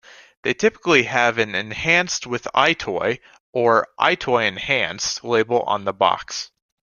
[0.41, 3.19] They typically have an "Enhanced with EyeToy"
[3.53, 6.49] or "EyeToy Enhanced" label on the box.